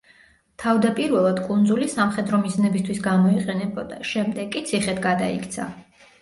თავდაპირველად 0.61 1.41
კუნძული 1.49 1.89
სამხედრო 1.95 2.39
მიზნებისთვის 2.45 3.03
გამოიყენებოდა, 3.09 4.01
შემდეგ 4.13 4.51
კი 4.57 4.65
ციხედ 4.71 5.05
გადაიქცა. 5.07 5.69